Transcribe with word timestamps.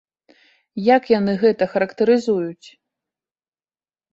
Як 0.95 1.03
яны 1.19 1.35
гэта 1.43 1.63
характарызуюць? 1.73 2.67